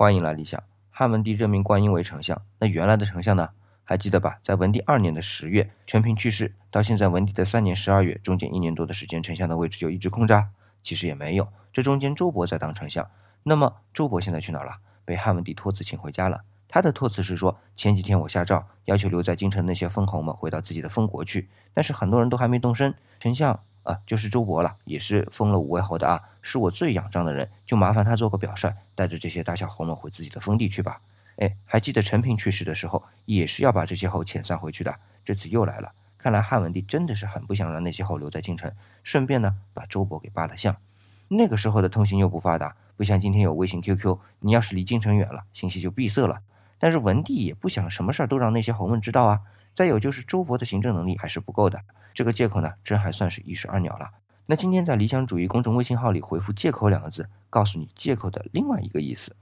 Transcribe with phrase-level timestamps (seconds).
[0.00, 0.62] 欢迎来理想。
[0.88, 3.50] 汉文帝任命观音为丞相，那原来的丞相呢？
[3.84, 4.38] 还记得吧？
[4.40, 10.48] 在文帝二年的十月，陈平去世，到现在文帝的三年十二月，中间一年多的时间，丞相的位置就一直空着。
[10.82, 13.06] 其实也没有，这中间周勃在当丞相。
[13.42, 14.78] 那么周勃现在去哪儿了？
[15.04, 16.44] 被汉文帝托辞请回家了。
[16.66, 22.94] 他的托辞是说，前几天我下诏要求留在京城那些封侯们回到自己的封国去，但是很多人都还没动身。
[23.18, 31.00] 丞相啊，就是周勃了，也是封了五位侯的啊，是我最仰仗的人，就麻烦他做个表率，带着这些大小侯们回自己的封地去吧。
[31.36, 34.94] 哎，还记得陈平去世的时候，也是要把这些侯遣散回去的。
[35.24, 38.70] 这次又来了，看来汉文帝真的是很不想让那些侯留在京城，
[39.02, 40.76] 顺便呢把周勃给扒了相。
[41.28, 46.40] 那个时候的通信又不发达，不像今天有微信、QQ，你要是离京城远了，信息就闭塞了。
[46.78, 49.40] 但是文帝也不想什么事儿都让那些侯们知道啊。
[49.72, 51.80] 再有就是周勃的行政能力还是不够的，
[52.14, 54.10] 这个借口呢，真还算是一石二鸟了。
[54.46, 59.36] 那今天在理想主义公众微信号里回复“借口”两个字，告诉你借口的另外一个意思。